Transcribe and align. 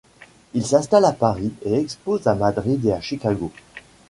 Il 0.55 0.65
s'installe 0.65 1.05
à 1.05 1.11
Paris 1.13 1.53
et 1.63 1.75
expose 1.75 2.25
à 2.25 2.33
Madrid 2.33 2.83
et 2.87 2.91
à 2.91 3.01
Chicago. 3.01 3.51